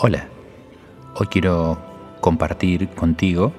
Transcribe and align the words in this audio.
Hola, 0.00 0.28
hoy 1.16 1.26
quiero 1.26 1.76
compartir 2.20 2.88
contigo 2.90 3.52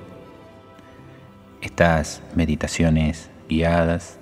estas 1.59 2.23
meditaciones 2.33 3.29
guiadas 3.49 4.19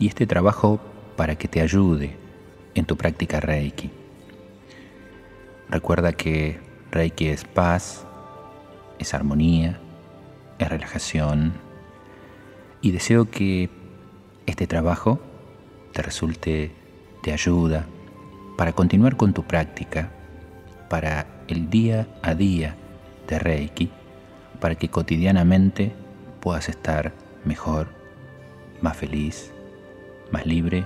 y 0.00 0.08
este 0.08 0.26
trabajo 0.26 0.80
para 1.16 1.36
que 1.36 1.46
te 1.46 1.60
ayude 1.60 2.16
en 2.74 2.86
tu 2.86 2.96
práctica 2.96 3.38
Reiki. 3.38 3.92
Recuerda 5.68 6.12
que 6.12 6.58
Reiki 6.90 7.28
es 7.28 7.44
paz, 7.44 8.04
es 8.98 9.14
armonía, 9.14 9.78
es 10.58 10.68
relajación 10.68 11.52
y 12.80 12.90
deseo 12.90 13.30
que 13.30 13.70
este 14.46 14.66
trabajo 14.66 15.20
te 15.92 16.02
resulte 16.02 16.72
de 17.22 17.32
ayuda 17.32 17.86
para 18.58 18.72
continuar 18.72 19.16
con 19.16 19.32
tu 19.32 19.44
práctica 19.44 20.10
para 20.92 21.24
el 21.48 21.70
día 21.70 22.06
a 22.20 22.34
día 22.34 22.76
de 23.26 23.38
Reiki, 23.38 23.90
para 24.60 24.74
que 24.74 24.90
cotidianamente 24.90 25.94
puedas 26.38 26.68
estar 26.68 27.14
mejor, 27.46 27.88
más 28.82 28.98
feliz, 28.98 29.54
más 30.30 30.44
libre, 30.44 30.84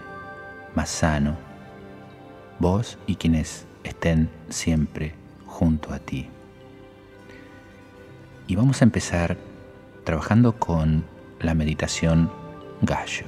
más 0.76 0.90
sano, 0.90 1.36
vos 2.60 2.98
y 3.08 3.16
quienes 3.16 3.66
estén 3.82 4.30
siempre 4.48 5.12
junto 5.44 5.92
a 5.92 5.98
ti. 5.98 6.28
Y 8.46 8.54
vamos 8.54 8.82
a 8.82 8.84
empezar 8.84 9.36
trabajando 10.04 10.56
con 10.56 11.04
la 11.40 11.54
meditación 11.54 12.30
Gayo. 12.80 13.26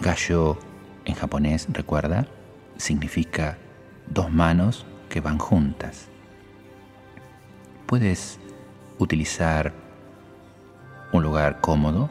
Gayo 0.00 0.58
en 1.06 1.16
japonés, 1.16 1.66
recuerda, 1.72 2.28
significa 2.76 3.58
dos 4.10 4.30
manos 4.30 4.84
que 5.08 5.20
van 5.20 5.38
juntas. 5.38 6.08
Puedes 7.86 8.38
utilizar 8.98 9.72
un 11.12 11.22
lugar 11.22 11.60
cómodo 11.60 12.10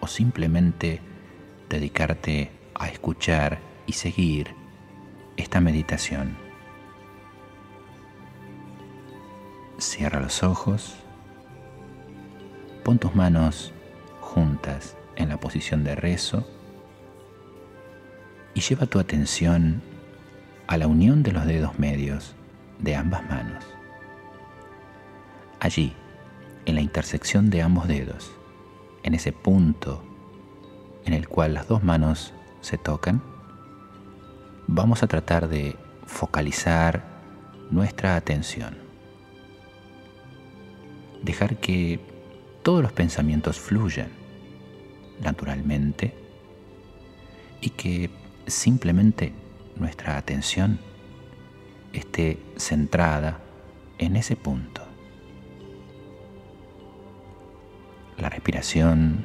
o 0.00 0.06
simplemente 0.06 1.00
dedicarte 1.68 2.50
a 2.74 2.88
escuchar 2.88 3.58
y 3.86 3.92
seguir 3.92 4.54
esta 5.36 5.60
meditación. 5.60 6.36
Cierra 9.78 10.20
los 10.20 10.42
ojos, 10.42 10.96
pon 12.84 12.98
tus 12.98 13.14
manos 13.14 13.72
juntas 14.20 14.96
en 15.16 15.28
la 15.28 15.38
posición 15.38 15.84
de 15.84 15.94
rezo 15.94 16.48
y 18.54 18.60
lleva 18.60 18.86
tu 18.86 18.98
atención 18.98 19.82
a 20.68 20.76
la 20.76 20.86
unión 20.86 21.22
de 21.22 21.32
los 21.32 21.46
dedos 21.46 21.78
medios 21.78 22.34
de 22.78 22.94
ambas 22.94 23.26
manos. 23.28 23.64
Allí, 25.60 25.94
en 26.66 26.74
la 26.74 26.82
intersección 26.82 27.48
de 27.48 27.62
ambos 27.62 27.88
dedos, 27.88 28.30
en 29.02 29.14
ese 29.14 29.32
punto 29.32 30.04
en 31.06 31.14
el 31.14 31.26
cual 31.26 31.54
las 31.54 31.66
dos 31.68 31.82
manos 31.82 32.34
se 32.60 32.76
tocan, 32.76 33.22
vamos 34.66 35.02
a 35.02 35.06
tratar 35.06 35.48
de 35.48 35.74
focalizar 36.04 37.02
nuestra 37.70 38.16
atención. 38.16 38.76
Dejar 41.22 41.56
que 41.56 41.98
todos 42.62 42.82
los 42.82 42.92
pensamientos 42.92 43.58
fluyan 43.58 44.10
naturalmente 45.22 46.14
y 47.62 47.70
que 47.70 48.10
simplemente 48.46 49.32
nuestra 49.78 50.16
atención 50.16 50.78
esté 51.92 52.38
centrada 52.56 53.38
en 53.98 54.16
ese 54.16 54.36
punto. 54.36 54.82
La 58.18 58.28
respiración 58.28 59.24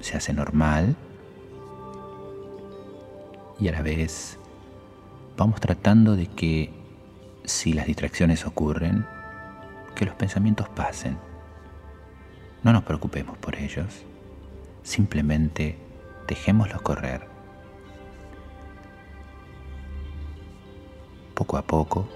se 0.00 0.16
hace 0.16 0.32
normal 0.32 0.96
y 3.58 3.68
a 3.68 3.72
la 3.72 3.82
vez 3.82 4.38
vamos 5.36 5.60
tratando 5.60 6.16
de 6.16 6.26
que 6.26 6.72
si 7.44 7.72
las 7.72 7.86
distracciones 7.86 8.46
ocurren, 8.46 9.06
que 9.94 10.04
los 10.04 10.14
pensamientos 10.14 10.68
pasen. 10.68 11.18
No 12.62 12.72
nos 12.72 12.84
preocupemos 12.84 13.38
por 13.38 13.56
ellos, 13.56 14.04
simplemente 14.82 15.78
dejémoslos 16.28 16.82
correr. 16.82 17.29
Poco 21.40 21.56
a 21.56 21.62
poco, 21.62 22.06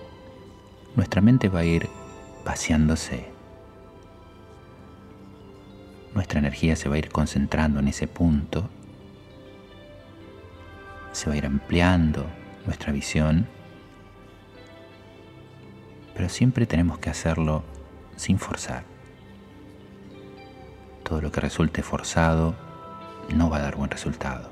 nuestra 0.96 1.22
mente 1.22 1.48
va 1.48 1.60
a 1.60 1.64
ir 1.64 1.88
vaciándose. 2.44 3.24
Nuestra 6.12 6.40
energía 6.40 6.76
se 6.76 6.90
va 6.90 6.96
a 6.96 6.98
ir 6.98 7.08
concentrando 7.08 7.80
en 7.80 7.88
ese 7.88 8.06
punto. 8.06 8.68
Se 11.12 11.30
va 11.30 11.36
a 11.36 11.38
ir 11.38 11.46
ampliando 11.46 12.26
nuestra 12.66 12.92
visión. 12.92 13.46
Pero 16.14 16.28
siempre 16.28 16.66
tenemos 16.66 16.98
que 16.98 17.08
hacerlo 17.08 17.64
sin 18.16 18.38
forzar. 18.38 18.84
Todo 21.02 21.22
lo 21.22 21.32
que 21.32 21.40
resulte 21.40 21.82
forzado 21.82 22.54
no 23.34 23.48
va 23.48 23.56
a 23.56 23.62
dar 23.62 23.76
buen 23.76 23.90
resultado. 23.90 24.50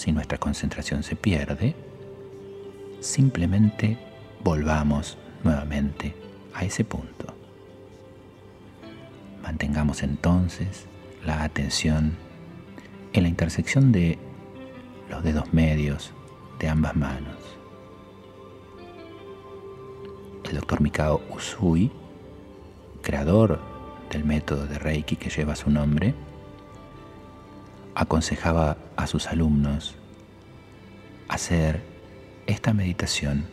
Si 0.00 0.12
nuestra 0.12 0.38
concentración 0.38 1.02
se 1.02 1.14
pierde, 1.14 1.76
simplemente 3.00 3.98
volvamos 4.42 5.18
nuevamente 5.44 6.14
a 6.54 6.64
ese 6.64 6.84
punto. 6.84 7.34
Mantengamos 9.42 10.02
entonces 10.02 10.86
la 11.22 11.42
atención 11.42 12.16
en 13.12 13.24
la 13.24 13.28
intersección 13.28 13.92
de 13.92 14.18
los 15.10 15.22
dedos 15.22 15.52
medios 15.52 16.14
de 16.58 16.68
ambas 16.70 16.96
manos. 16.96 17.36
El 20.44 20.54
doctor 20.54 20.80
Mikao 20.80 21.20
Usui, 21.28 21.92
creador 23.02 23.60
del 24.10 24.24
método 24.24 24.66
de 24.66 24.78
Reiki 24.78 25.16
que 25.16 25.28
lleva 25.28 25.54
su 25.56 25.68
nombre, 25.68 26.14
aconsejaba 27.94 28.76
a 28.96 29.06
sus 29.06 29.26
alumnos 29.26 29.96
hacer 31.28 31.82
esta 32.46 32.72
meditación 32.72 33.46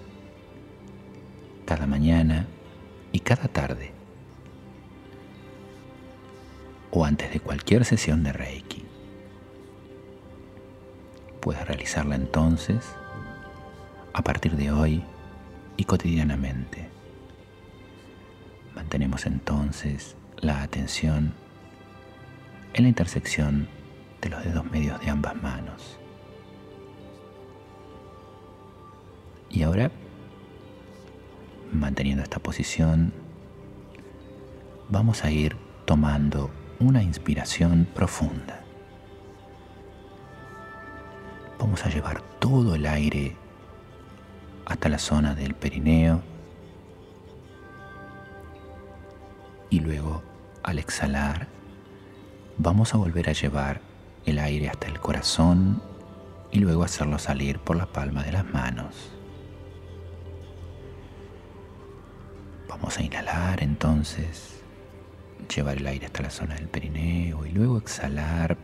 cada 1.66 1.86
mañana 1.86 2.48
y 3.12 3.19
cada 3.19 3.48
tarde 3.48 3.92
o 6.92 7.06
antes 7.06 7.31
de 7.31 7.39
cualquier 7.39 7.86
sesión 7.86 8.24
de 8.24 8.34
Reiki. 8.34 8.84
Puedes 11.42 11.66
realizarla 11.68 12.16
entonces 12.16 12.83
a 14.13 14.24
partir 14.24 14.56
de 14.56 14.72
hoy 14.72 15.04
y 15.75 15.83
cotidianamente. 15.83 16.90
Mantenemos 18.75 19.25
entonces 19.25 20.16
la 20.38 20.62
atención 20.62 21.33
en 22.74 22.83
la 22.83 22.90
intersección 22.90 23.68
de 24.22 24.30
los 24.30 24.44
dedos 24.44 24.66
medios 24.72 25.00
de 25.02 25.10
ambas 25.10 25.36
manos. 25.42 26.00
Y 29.50 29.64
ahora, 29.64 29.92
manteniendo 31.72 32.24
esta 32.24 32.40
posición, 32.40 33.14
vamos 34.90 35.24
a 35.24 35.31
ir 35.31 35.56
tomando 35.86 36.52
una 36.80 37.02
inspiración 37.02 37.88
profunda. 37.94 38.64
Vamos 41.60 41.86
a 41.86 41.90
llevar 41.90 42.22
todo 42.40 42.75
el 42.75 42.86
aire 42.86 43.36
hasta 44.66 44.90
la 44.90 45.00
zona 45.00 45.34
del 45.34 45.56
perineo 45.56 46.22
y 49.69 49.80
luego 49.80 50.24
al 50.64 50.80
exhalar 50.80 51.48
vamos 52.58 52.94
a 52.94 52.98
volver 52.98 53.30
a 53.30 53.34
llevar 53.34 53.87
el 54.28 54.40
aire 54.40 54.68
hasta 54.68 54.88
el 54.88 55.00
corazón 55.00 55.82
y 56.52 56.60
luego 56.60 56.84
hacerlo 56.84 57.18
salir 57.18 57.60
por 57.60 57.78
la 57.78 57.86
palma 57.86 58.24
de 58.24 58.34
las 58.34 58.46
manos. 58.46 59.14
Vamos 62.68 62.98
a 62.98 63.04
inhalar 63.04 63.64
entonces, 63.64 64.62
llevar 65.54 65.78
el 65.78 65.88
aire 65.88 66.08
hasta 66.08 66.24
la 66.24 66.30
zona 66.30 66.56
del 66.56 66.68
perineo 66.68 67.46
y 67.46 67.52
luego 67.52 67.78
exhalar 67.78 68.58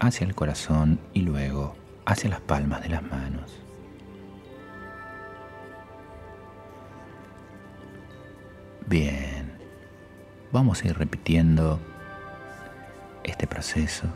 hacia 0.00 0.26
el 0.26 0.34
corazón 0.34 0.98
y 1.12 1.20
luego 1.20 1.76
hacia 2.06 2.30
las 2.30 2.40
palmas 2.40 2.80
de 2.82 2.88
las 2.88 3.02
manos. 3.02 3.60
Bien, 8.86 9.52
vamos 10.52 10.82
a 10.82 10.88
ir 10.88 10.96
repitiendo 10.96 11.80
este 13.24 13.46
proceso 13.46 14.06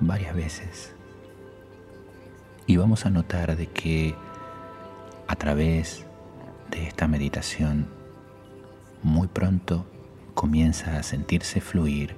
varias 0.00 0.34
veces 0.34 0.94
y 2.70 2.76
vamos 2.76 3.04
a 3.04 3.10
notar 3.10 3.56
de 3.56 3.66
que 3.66 4.14
a 5.26 5.34
través 5.34 6.06
de 6.70 6.86
esta 6.86 7.08
meditación 7.08 7.88
muy 9.02 9.26
pronto 9.26 9.86
comienza 10.34 10.96
a 10.96 11.02
sentirse 11.02 11.60
fluir 11.60 12.14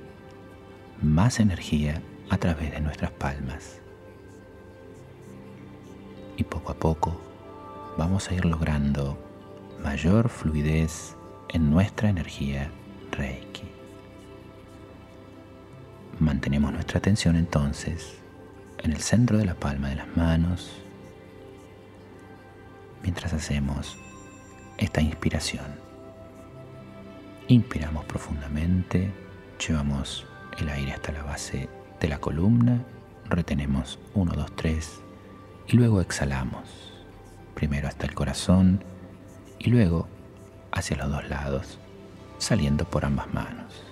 más 1.00 1.40
energía 1.40 2.02
a 2.28 2.36
través 2.36 2.72
de 2.72 2.82
nuestras 2.82 3.12
palmas. 3.12 3.80
Y 6.36 6.44
poco 6.44 6.72
a 6.72 6.74
poco 6.74 7.18
vamos 7.96 8.30
a 8.30 8.34
ir 8.34 8.44
logrando 8.44 9.18
mayor 9.82 10.28
fluidez 10.28 11.16
en 11.48 11.70
nuestra 11.70 12.10
energía 12.10 12.70
Reiki. 13.10 13.81
Mantenemos 16.22 16.72
nuestra 16.72 16.98
atención 16.98 17.34
entonces 17.34 18.14
en 18.78 18.92
el 18.92 19.00
centro 19.00 19.38
de 19.38 19.44
la 19.44 19.54
palma 19.54 19.88
de 19.88 19.96
las 19.96 20.16
manos 20.16 20.70
mientras 23.02 23.32
hacemos 23.32 23.98
esta 24.78 25.00
inspiración. 25.00 25.66
Inspiramos 27.48 28.04
profundamente, 28.04 29.10
llevamos 29.66 30.24
el 30.58 30.68
aire 30.68 30.92
hasta 30.92 31.10
la 31.10 31.24
base 31.24 31.68
de 31.98 32.08
la 32.08 32.18
columna, 32.18 32.84
retenemos 33.24 33.98
1, 34.14 34.32
2, 34.32 34.52
3 34.54 35.00
y 35.66 35.76
luego 35.76 36.00
exhalamos, 36.00 36.94
primero 37.56 37.88
hasta 37.88 38.06
el 38.06 38.14
corazón 38.14 38.84
y 39.58 39.70
luego 39.70 40.06
hacia 40.70 40.98
los 40.98 41.10
dos 41.10 41.28
lados, 41.28 41.80
saliendo 42.38 42.84
por 42.84 43.04
ambas 43.04 43.34
manos. 43.34 43.91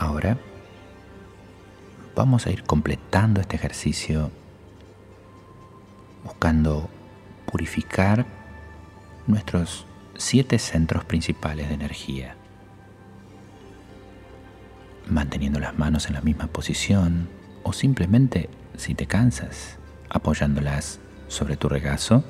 Ahora 0.00 0.38
vamos 2.16 2.46
a 2.46 2.50
ir 2.50 2.64
completando 2.64 3.38
este 3.38 3.56
ejercicio 3.56 4.30
buscando 6.24 6.88
purificar 7.44 8.24
nuestros 9.26 9.84
siete 10.16 10.58
centros 10.58 11.04
principales 11.04 11.68
de 11.68 11.74
energía, 11.74 12.34
manteniendo 15.06 15.60
las 15.60 15.78
manos 15.78 16.06
en 16.06 16.14
la 16.14 16.22
misma 16.22 16.46
posición 16.46 17.28
o 17.62 17.74
simplemente, 17.74 18.48
si 18.78 18.94
te 18.94 19.06
cansas, 19.06 19.76
apoyándolas 20.08 20.98
sobre 21.28 21.58
tu 21.58 21.68
regazo. 21.68 22.24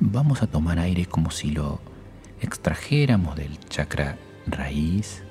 Vamos 0.00 0.42
a 0.42 0.48
tomar 0.48 0.80
aire 0.80 1.06
como 1.06 1.30
si 1.30 1.52
lo 1.52 1.78
extrajéramos 2.40 3.36
del 3.36 3.60
chakra 3.68 4.18
raíz 4.48 5.22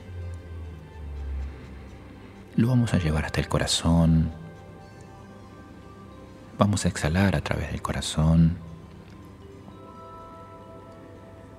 lo 2.57 2.69
vamos 2.69 2.93
a 2.93 2.99
llevar 2.99 3.25
hasta 3.25 3.41
el 3.41 3.49
corazón. 3.49 4.31
Vamos 6.57 6.85
a 6.85 6.87
exhalar 6.87 7.35
a 7.35 7.41
través 7.41 7.71
del 7.71 7.81
corazón. 7.81 8.57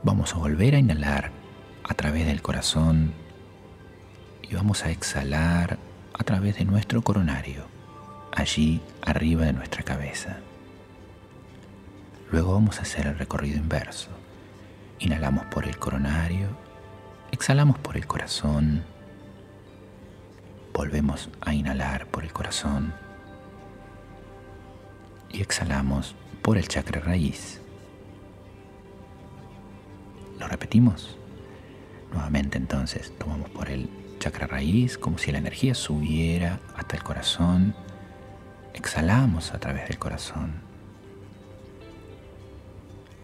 Vamos 0.03 0.35
a 0.35 0.39
volver 0.39 0.75
a 0.75 0.79
inhalar 0.79 1.33
a 1.85 1.95
través 1.95 2.27
del 2.27 2.41
corazón 2.41 3.13
y 4.43 4.55
vamos 4.55 4.85
a 4.85 4.91
exhalar 4.91 5.79
a 6.19 6.25
través 6.25 6.57
de 6.57 6.65
nuestro 6.65 7.03
coronario, 7.03 7.65
allí 8.33 8.81
arriba 9.03 9.45
de 9.45 9.53
nuestra 9.53 9.83
cabeza. 9.83 10.39
Luego 12.31 12.55
vamos 12.55 12.79
a 12.79 12.83
hacer 12.83 13.07
el 13.07 13.19
recorrido 13.19 13.59
inverso. 13.59 14.11
Inhalamos 14.99 15.45
por 15.47 15.67
el 15.67 15.77
coronario, 15.77 16.49
exhalamos 17.33 17.79
por 17.79 17.97
el 17.97 18.07
corazón 18.07 18.96
Volvemos 20.77 21.31
a 21.41 21.55
inhalar 21.55 22.07
por 22.09 22.23
el 22.23 22.35
corazón 22.35 22.93
y 25.31 25.41
exhalamos 25.41 26.15
por 26.43 26.59
el 26.59 26.69
chakra 26.69 27.01
raíz. 27.01 27.63
¿Lo 30.39 30.47
repetimos? 30.47 31.17
Nuevamente 32.13 32.59
entonces 32.59 33.11
tomamos 33.19 33.49
por 33.49 33.71
el 33.71 33.89
chakra 34.19 34.47
raíz 34.47 34.99
como 34.99 35.17
si 35.17 35.33
la 35.33 35.39
energía 35.39 35.75
subiera 35.75 36.61
hasta 36.77 36.97
el 36.97 37.03
corazón. 37.03 37.75
Exhalamos 38.75 39.55
a 39.55 39.59
través 39.59 39.89
del 39.89 39.99
corazón. 39.99 40.61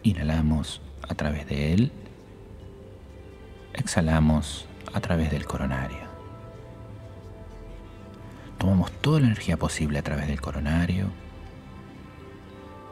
Inhalamos 0.05 0.81
a 1.07 1.15
través 1.15 1.47
de 1.49 1.75
él. 1.75 1.93
Exhalamos 3.75 4.67
a 4.95 5.01
través 5.03 5.31
del 5.31 5.45
coronario. 5.45 6.02
Tomamos 8.63 8.93
toda 8.93 9.19
la 9.19 9.27
energía 9.27 9.57
posible 9.57 9.99
a 9.99 10.03
través 10.03 10.29
del 10.29 10.41
coronario. 10.41 11.11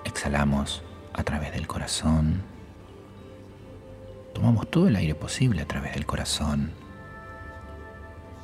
Exhalamos 0.04 0.82
a 1.12 1.22
través 1.22 1.52
del 1.52 1.68
corazón. 1.68 2.42
Tomamos 4.34 4.68
todo 4.68 4.88
el 4.88 4.96
aire 4.96 5.14
posible 5.14 5.62
a 5.62 5.68
través 5.68 5.94
del 5.94 6.06
corazón. 6.06 6.72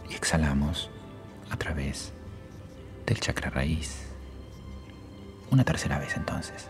Y 0.09 0.15
exhalamos 0.15 0.89
a 1.51 1.57
través 1.57 2.13
del 3.07 3.19
chakra 3.19 3.51
raíz. 3.51 4.07
Una 5.51 5.65
tercera 5.65 5.99
vez 5.99 6.17
entonces. 6.17 6.69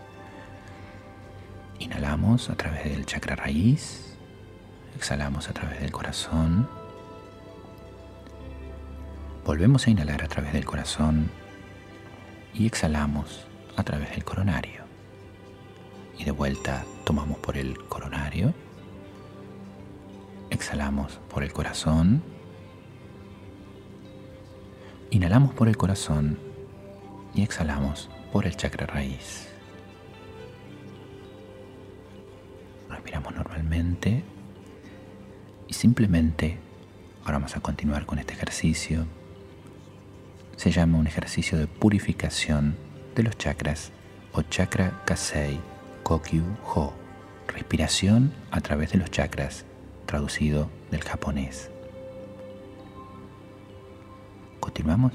Inhalamos 1.77 2.49
a 2.49 2.55
través 2.55 2.85
del 2.85 3.05
chakra 3.05 3.35
raíz. 3.35 4.17
Exhalamos 4.95 5.49
a 5.49 5.53
través 5.53 5.81
del 5.81 5.91
corazón. 5.91 6.67
Volvemos 9.47 9.87
a 9.87 9.91
inhalar 9.91 10.25
a 10.25 10.27
través 10.27 10.51
del 10.51 10.65
corazón 10.65 11.31
y 12.53 12.65
exhalamos 12.65 13.47
a 13.77 13.83
través 13.83 14.09
del 14.11 14.25
coronario. 14.25 14.83
Y 16.19 16.25
de 16.25 16.31
vuelta 16.31 16.83
tomamos 17.05 17.37
por 17.37 17.55
el 17.55 17.79
coronario, 17.85 18.53
exhalamos 20.49 21.21
por 21.29 21.43
el 21.43 21.53
corazón, 21.53 22.21
inhalamos 25.11 25.53
por 25.53 25.69
el 25.69 25.77
corazón 25.77 26.37
y 27.33 27.41
exhalamos 27.41 28.09
por 28.33 28.47
el 28.47 28.57
chakra 28.57 28.85
raíz. 28.85 29.47
Respiramos 32.89 33.33
normalmente 33.33 34.25
y 35.69 35.73
simplemente 35.73 36.57
ahora 37.21 37.37
vamos 37.37 37.55
a 37.55 37.61
continuar 37.61 38.05
con 38.05 38.19
este 38.19 38.33
ejercicio. 38.33 39.07
Se 40.57 40.71
llama 40.71 40.97
un 40.97 41.05
ejercicio 41.05 41.59
de 41.59 41.67
purificación 41.67 42.75
de 43.15 43.21
los 43.21 43.37
chakras 43.37 43.91
o 44.33 44.41
chakra 44.41 45.03
kasei 45.05 45.59
kokyu 46.01 46.43
ho, 46.65 46.93
respiración 47.47 48.33
a 48.49 48.59
través 48.61 48.91
de 48.91 48.97
los 48.97 49.11
chakras, 49.11 49.65
traducido 50.07 50.71
del 50.89 51.03
japonés. 51.03 51.69
Continuamos. 54.59 55.13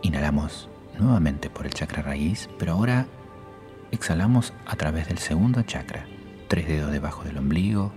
Inhalamos 0.00 0.70
nuevamente 0.98 1.50
por 1.50 1.66
el 1.66 1.74
chakra 1.74 2.02
raíz, 2.02 2.48
pero 2.58 2.72
ahora 2.72 3.06
exhalamos 3.90 4.54
a 4.64 4.76
través 4.76 5.08
del 5.08 5.18
segundo 5.18 5.62
chakra, 5.62 6.06
tres 6.48 6.66
dedos 6.66 6.90
debajo 6.90 7.22
del 7.22 7.36
ombligo, 7.36 7.92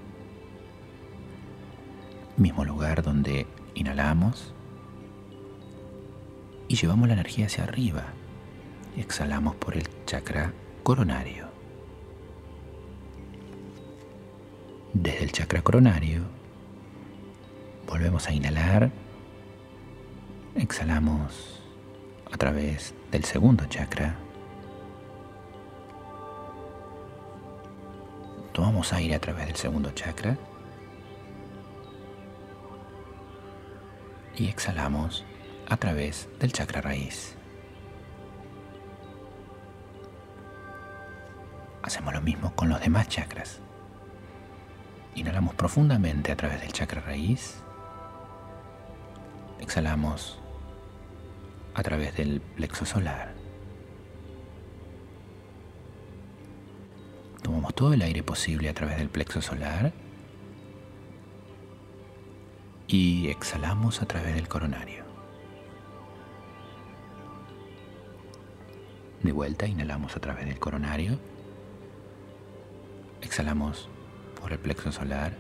mismo 2.36 2.66
lugar 2.66 3.04
donde 3.04 3.48
inhalamos 3.74 4.54
y 6.70 6.76
llevamos 6.76 7.08
la 7.08 7.16
energía 7.16 7.48
hacia 7.48 7.64
arriba. 7.66 8.06
Exhalamos 8.96 9.56
por 9.56 9.76
el 9.76 9.88
chakra 10.06 10.54
coronario. 10.84 11.48
Desde 14.94 15.24
el 15.24 15.32
chakra 15.32 15.62
coronario 15.64 16.22
volvemos 17.88 18.28
a 18.28 18.34
inhalar. 18.34 18.92
Exhalamos 20.56 21.60
a 22.32 22.38
través 22.38 22.94
del 23.12 23.24
segundo 23.26 23.66
chakra. 23.66 24.16
Tomamos 28.54 28.94
aire 28.94 29.16
a 29.16 29.20
través 29.20 29.48
del 29.48 29.56
segundo 29.56 29.90
chakra. 29.92 30.38
Y 34.36 34.48
exhalamos 34.48 35.26
a 35.70 35.78
través 35.78 36.28
del 36.40 36.52
chakra 36.52 36.82
raíz. 36.82 37.36
Hacemos 41.84 42.14
lo 42.14 42.22
mismo 42.22 42.56
con 42.56 42.70
los 42.70 42.82
demás 42.82 43.08
chakras. 43.08 43.62
Inhalamos 45.16 45.56
profundamente 45.56 46.32
a 46.32 46.36
través 46.36 46.62
del 46.62 46.74
chakra 46.74 47.02
raíz. 47.02 47.62
Exhalamos 49.60 50.40
a 51.74 51.84
través 51.84 52.16
del 52.16 52.42
plexo 52.42 52.86
solar. 52.86 53.34
Tomamos 57.42 57.74
todo 57.74 57.94
el 57.94 58.02
aire 58.02 58.24
posible 58.24 58.70
a 58.70 58.74
través 58.74 58.98
del 58.98 59.10
plexo 59.10 59.42
solar 59.42 59.94
y 62.88 63.30
exhalamos 63.30 64.02
a 64.02 64.06
través 64.06 64.36
del 64.36 64.48
coronario. 64.48 65.09
De 69.24 69.34
vuelta, 69.34 69.68
inhalamos 69.68 70.16
a 70.16 70.22
través 70.22 70.46
del 70.46 70.60
coronario. 70.60 71.20
Exhalamos 73.22 73.90
por 74.40 74.54
el 74.54 74.60
plexo 74.60 74.94
solar. 74.94 75.34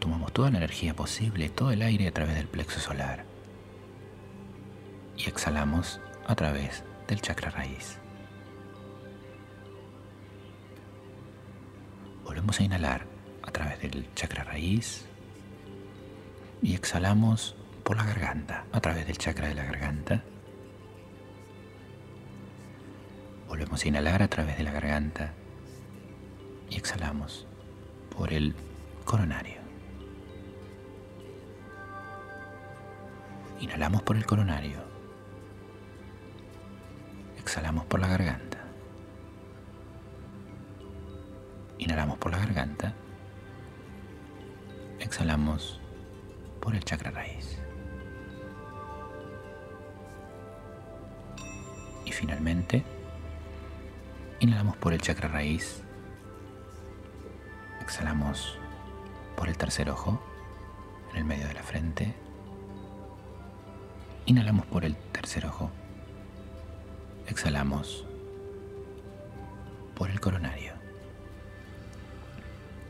Tomamos 0.00 0.32
toda 0.32 0.50
la 0.50 0.58
energía 0.58 0.94
posible, 0.94 1.48
todo 1.48 1.70
el 1.70 1.82
aire 1.82 2.08
a 2.08 2.12
través 2.12 2.34
del 2.34 2.48
plexo 2.48 2.80
solar. 2.80 3.24
Y 5.16 5.28
exhalamos 5.28 6.00
a 6.26 6.34
través 6.34 6.82
del 7.06 7.20
chakra 7.20 7.50
raíz. 7.50 7.98
Volvemos 12.24 12.58
a 12.58 12.64
inhalar 12.64 13.06
a 13.42 13.52
través 13.52 13.80
del 13.80 14.12
chakra 14.14 14.42
raíz 14.42 15.06
y 16.62 16.74
exhalamos 16.74 17.54
por 17.90 17.96
la 17.96 18.04
garganta, 18.04 18.66
a 18.70 18.80
través 18.80 19.04
del 19.04 19.18
chakra 19.18 19.48
de 19.48 19.54
la 19.56 19.64
garganta. 19.64 20.22
Volvemos 23.48 23.84
a 23.84 23.88
inhalar 23.88 24.22
a 24.22 24.28
través 24.28 24.56
de 24.58 24.62
la 24.62 24.70
garganta 24.70 25.32
y 26.68 26.76
exhalamos 26.76 27.48
por 28.16 28.32
el 28.32 28.54
coronario. 29.04 29.60
Inhalamos 33.58 34.02
por 34.02 34.16
el 34.16 34.24
coronario. 34.24 34.78
Exhalamos 37.40 37.86
por 37.86 37.98
la 37.98 38.06
garganta. 38.06 38.58
Inhalamos 41.78 42.18
por 42.18 42.30
la 42.30 42.38
garganta. 42.38 42.94
Exhalamos 45.00 45.80
por 46.60 46.76
el 46.76 46.84
chakra 46.84 47.10
raíz. 47.10 47.60
Y 52.10 52.12
finalmente, 52.12 52.82
inhalamos 54.40 54.76
por 54.78 54.92
el 54.92 55.00
chakra 55.00 55.28
raíz. 55.28 55.80
Exhalamos 57.80 58.58
por 59.36 59.48
el 59.48 59.56
tercer 59.56 59.88
ojo, 59.90 60.20
en 61.12 61.18
el 61.18 61.24
medio 61.24 61.46
de 61.46 61.54
la 61.54 61.62
frente. 61.62 62.12
Inhalamos 64.26 64.66
por 64.66 64.84
el 64.84 64.96
tercer 64.96 65.46
ojo. 65.46 65.70
Exhalamos 67.28 68.04
por 69.94 70.10
el 70.10 70.18
coronario. 70.18 70.72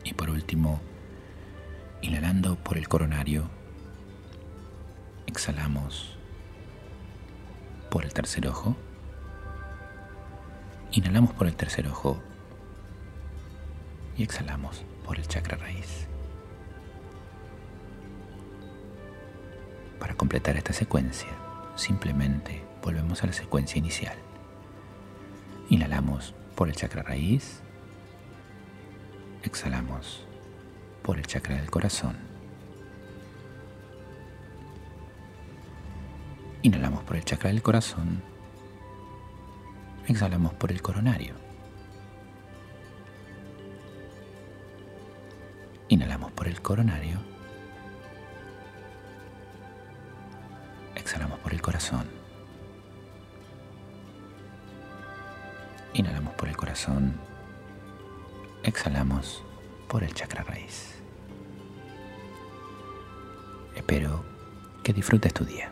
Y 0.03 0.15
por 0.15 0.31
último, 0.31 0.81
inhalando 2.01 2.55
por 2.55 2.75
el 2.75 2.87
coronario, 2.87 3.43
exhalamos 5.27 6.17
por 7.91 8.03
el 8.03 8.15
tercer 8.15 8.47
ojo. 8.47 8.75
Inhalamos 10.93 11.31
por 11.31 11.47
el 11.47 11.55
tercer 11.55 11.87
ojo 11.87 12.21
y 14.17 14.23
exhalamos 14.23 14.83
por 15.05 15.17
el 15.17 15.25
chakra 15.25 15.55
raíz. 15.55 16.05
Para 19.99 20.15
completar 20.15 20.57
esta 20.57 20.73
secuencia, 20.73 21.29
simplemente 21.77 22.61
volvemos 22.83 23.23
a 23.23 23.27
la 23.27 23.31
secuencia 23.31 23.79
inicial. 23.79 24.17
Inhalamos 25.69 26.33
por 26.55 26.67
el 26.67 26.75
chakra 26.75 27.03
raíz, 27.03 27.61
exhalamos 29.43 30.25
por 31.03 31.19
el 31.19 31.25
chakra 31.25 31.55
del 31.55 31.71
corazón. 31.71 32.17
Inhalamos 36.63 37.01
por 37.05 37.15
el 37.15 37.23
chakra 37.23 37.49
del 37.49 37.61
corazón 37.61 38.30
exhalamos 40.07 40.53
por 40.53 40.71
el 40.71 40.81
coronario. 40.81 41.35
Inhalamos 45.89 46.31
por 46.31 46.47
el 46.47 46.61
coronario. 46.61 47.19
Exhalamos 50.95 51.39
por 51.39 51.53
el 51.53 51.61
corazón. 51.61 52.07
Inhalamos 55.93 56.33
por 56.35 56.47
el 56.47 56.55
corazón. 56.55 57.19
Exhalamos 58.63 59.43
por 59.87 60.03
el 60.03 60.13
chakra 60.13 60.43
raíz. 60.43 60.95
Espero 63.75 64.23
que 64.83 64.93
disfrutes 64.93 65.33
tu 65.33 65.43
día. 65.43 65.71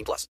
18 0.01 0.05
plus. 0.05 0.27